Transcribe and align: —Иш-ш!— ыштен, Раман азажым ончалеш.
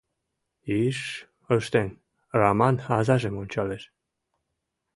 —Иш-ш!— 0.81 1.09
ыштен, 1.57 1.89
Раман 2.39 2.75
азажым 2.97 3.35
ончалеш. 3.41 3.83